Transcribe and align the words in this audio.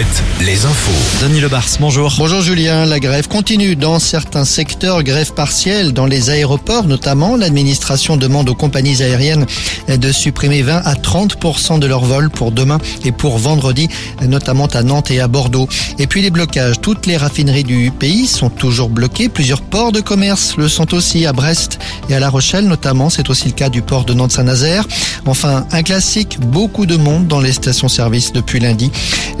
7, 0.00 0.06
les 0.46 0.64
infos. 0.64 1.20
Denis 1.20 1.40
Lebars, 1.42 1.66
bonjour. 1.78 2.14
Bonjour 2.16 2.40
Julien, 2.40 2.86
la 2.86 3.00
grève 3.00 3.28
continue 3.28 3.76
dans 3.76 3.98
certains 3.98 4.46
secteurs, 4.46 5.02
grève 5.02 5.34
partielle 5.34 5.92
dans 5.92 6.06
les 6.06 6.30
aéroports 6.30 6.86
notamment. 6.86 7.36
L'administration 7.36 8.16
demande 8.16 8.48
aux 8.48 8.54
compagnies 8.54 9.02
aériennes 9.02 9.44
de 9.88 10.12
supprimer 10.12 10.62
20 10.62 10.76
à 10.86 10.94
30% 10.94 11.80
de 11.80 11.86
leurs 11.86 12.06
vols 12.06 12.30
pour 12.30 12.50
demain 12.50 12.78
et 13.04 13.12
pour 13.12 13.36
vendredi, 13.36 13.88
notamment 14.26 14.66
à 14.66 14.82
Nantes 14.82 15.10
et 15.10 15.20
à 15.20 15.28
Bordeaux. 15.28 15.68
Et 15.98 16.06
puis 16.06 16.22
les 16.22 16.30
blocages, 16.30 16.80
toutes 16.80 17.04
les 17.04 17.18
raffineries 17.18 17.64
du 17.64 17.90
pays 17.90 18.26
sont 18.26 18.48
toujours 18.48 18.88
bloquées. 18.88 19.28
Plusieurs 19.28 19.60
ports 19.60 19.92
de 19.92 20.00
commerce 20.00 20.56
le 20.56 20.68
sont 20.68 20.94
aussi 20.94 21.26
à 21.26 21.34
Brest 21.34 21.78
et 22.08 22.14
à 22.14 22.20
La 22.20 22.30
Rochelle 22.30 22.66
notamment. 22.66 23.10
C'est 23.10 23.28
aussi 23.28 23.48
le 23.48 23.54
cas 23.54 23.68
du 23.68 23.82
port 23.82 24.06
de 24.06 24.14
Nantes-Saint-Nazaire. 24.14 24.86
Enfin, 25.26 25.66
un 25.72 25.82
classique, 25.82 26.38
beaucoup 26.40 26.86
de 26.86 26.96
monde 26.96 27.26
dans 27.26 27.40
les 27.40 27.52
stations-service 27.52 28.32
depuis 28.32 28.60
lundi. 28.60 28.90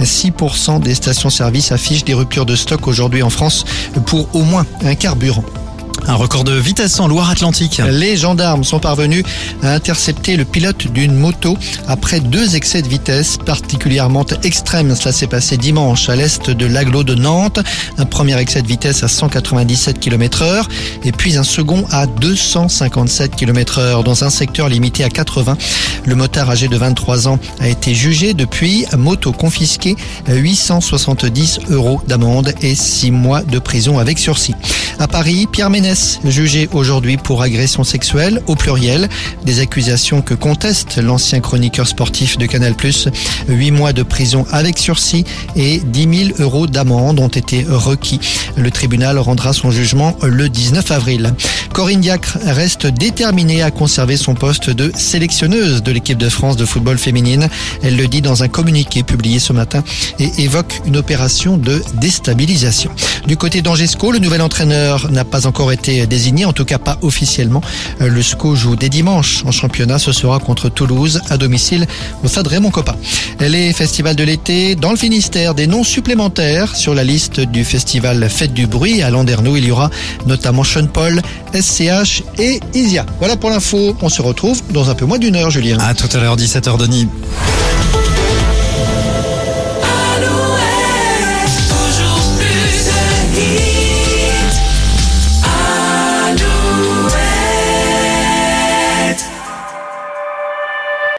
6% 0.00 0.49
des 0.80 0.94
stations-service 0.94 1.72
affichent 1.72 2.04
des 2.04 2.14
ruptures 2.14 2.46
de 2.46 2.56
stock 2.56 2.86
aujourd'hui 2.88 3.22
en 3.22 3.30
France 3.30 3.64
pour 4.06 4.34
au 4.34 4.42
moins 4.42 4.66
un 4.82 4.94
carburant. 4.94 5.44
Un 6.06 6.14
record 6.14 6.44
de 6.44 6.52
vitesse 6.52 6.98
en 6.98 7.08
Loire-Atlantique. 7.08 7.80
Les 7.88 8.16
gendarmes 8.16 8.64
sont 8.64 8.80
parvenus 8.80 9.22
à 9.62 9.72
intercepter 9.74 10.36
le 10.36 10.44
pilote 10.44 10.86
d'une 10.88 11.14
moto 11.14 11.56
après 11.86 12.20
deux 12.20 12.56
excès 12.56 12.82
de 12.82 12.88
vitesse 12.88 13.36
particulièrement 13.36 14.24
extrêmes. 14.42 14.94
Cela 14.94 15.12
s'est 15.12 15.26
passé 15.26 15.56
dimanche 15.56 16.08
à 16.08 16.16
l'est 16.16 16.50
de 16.50 16.66
l'aglo 16.66 17.04
de 17.04 17.14
Nantes. 17.14 17.60
Un 17.98 18.06
premier 18.06 18.38
excès 18.38 18.62
de 18.62 18.66
vitesse 18.66 19.02
à 19.02 19.08
197 19.08 20.00
km 20.00 20.42
heure 20.42 20.68
et 21.04 21.12
puis 21.12 21.36
un 21.36 21.44
second 21.44 21.84
à 21.90 22.06
257 22.06 23.36
km 23.36 23.78
heure 23.78 24.02
dans 24.02 24.24
un 24.24 24.30
secteur 24.30 24.68
limité 24.68 25.04
à 25.04 25.10
80. 25.10 25.56
Le 26.06 26.14
motard 26.14 26.50
âgé 26.50 26.68
de 26.68 26.76
23 26.76 27.28
ans 27.28 27.38
a 27.60 27.68
été 27.68 27.94
jugé 27.94 28.34
depuis 28.34 28.86
moto 28.96 29.32
confisquée 29.32 29.96
870 30.28 31.60
euros 31.70 32.00
d'amende 32.06 32.52
et 32.62 32.74
6 32.74 33.10
mois 33.10 33.42
de 33.42 33.58
prison 33.58 33.98
avec 33.98 34.18
sursis. 34.18 34.54
À 34.98 35.08
Paris, 35.08 35.46
Pierre 35.50 35.70
Ménès, 35.70 36.20
jugé 36.24 36.68
aujourd'hui 36.72 37.16
pour 37.16 37.42
agression 37.42 37.84
sexuelle 37.84 38.42
au 38.46 38.54
pluriel, 38.54 39.08
des 39.44 39.60
accusations 39.60 40.20
que 40.20 40.34
conteste 40.34 40.98
l'ancien 40.98 41.40
chroniqueur 41.40 41.86
sportif 41.86 42.36
de 42.36 42.46
Canal+. 42.46 42.74
Huit 43.48 43.70
mois 43.70 43.92
de 43.92 44.02
prison 44.02 44.46
avec 44.50 44.78
sursis 44.78 45.24
et 45.56 45.80
10 45.80 46.34
000 46.34 46.38
euros 46.40 46.66
d'amende 46.66 47.18
ont 47.18 47.28
été 47.28 47.64
requis. 47.68 48.20
Le 48.56 48.70
tribunal 48.70 49.18
rendra 49.18 49.52
son 49.52 49.70
jugement 49.70 50.16
le 50.22 50.48
19 50.48 50.90
avril. 50.90 51.34
Corinne 51.72 52.00
Diacre 52.00 52.38
reste 52.44 52.86
déterminée 52.86 53.62
à 53.62 53.70
conserver 53.70 54.16
son 54.16 54.34
poste 54.34 54.70
de 54.70 54.92
sélectionneuse 54.94 55.82
de 55.82 55.92
l'équipe 55.92 56.18
de 56.18 56.28
France 56.28 56.56
de 56.56 56.64
football 56.64 56.98
féminine. 56.98 57.48
Elle 57.82 57.96
le 57.96 58.08
dit 58.08 58.20
dans 58.20 58.42
un 58.42 58.48
communiqué 58.48 59.02
publié 59.02 59.38
ce 59.38 59.52
matin 59.52 59.82
et 60.18 60.30
évoque 60.38 60.80
une 60.84 60.96
opération 60.96 61.56
de 61.56 61.82
déstabilisation. 61.94 62.90
Du 63.26 63.36
côté 63.36 63.62
d'Angesco, 63.62 64.12
le 64.12 64.18
nouvel 64.18 64.42
entraîneur 64.42 65.10
n'a 65.10 65.24
pas 65.24 65.46
encore 65.46 65.72
été 65.72 66.06
désigné, 66.06 66.44
en 66.44 66.52
tout 66.52 66.64
cas 66.64 66.78
pas 66.78 66.98
officiellement. 67.02 67.62
Le 67.98 68.22
SCO 68.22 68.54
joue 68.54 68.76
dès 68.76 68.88
dimanche 68.88 69.44
en 69.46 69.52
championnat. 69.52 69.98
Ce 69.98 70.12
sera 70.12 70.38
contre 70.38 70.68
Toulouse 70.68 71.20
à 71.30 71.36
domicile 71.36 71.86
au 72.24 72.28
stade 72.28 72.46
Raymond 72.46 72.70
Coppa. 72.70 72.96
Les 73.40 73.72
festivals 73.72 74.16
de 74.16 74.24
l'été 74.24 74.74
dans 74.74 74.90
le 74.90 74.96
Finistère, 74.96 75.54
des 75.54 75.66
noms 75.66 75.84
supplémentaires 75.84 76.76
sur 76.76 76.94
la 76.94 77.04
liste 77.04 77.40
du 77.40 77.64
festival 77.64 78.28
Fête 78.28 78.52
du 78.52 78.66
Bruit 78.66 79.02
à 79.02 79.10
Landerneau. 79.10 79.56
Il 79.56 79.64
y 79.64 79.70
aura 79.70 79.90
notamment 80.26 80.64
Sean 80.64 80.86
Paul, 80.86 81.22
SCH 81.60 82.22
et 82.38 82.60
Isia. 82.74 83.04
Voilà 83.18 83.36
pour 83.36 83.50
l'info. 83.50 83.96
On 84.02 84.08
se 84.08 84.22
retrouve 84.22 84.60
dans 84.70 84.90
un 84.90 84.94
peu 84.94 85.04
moins 85.04 85.18
d'une 85.18 85.36
heure, 85.36 85.50
Julien. 85.50 85.78
À 85.78 85.94
tout 85.94 86.08
à 86.16 86.20
l'heure, 86.20 86.36
17h, 86.36 86.78
Denis. 86.78 87.08